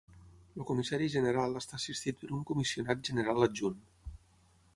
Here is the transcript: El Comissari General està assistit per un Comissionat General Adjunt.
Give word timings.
El 0.59 0.63
Comissari 0.69 1.09
General 1.15 1.53
està 1.61 1.79
assistit 1.81 2.19
per 2.23 2.33
un 2.39 2.43
Comissionat 2.53 3.05
General 3.11 3.49
Adjunt. 3.49 3.79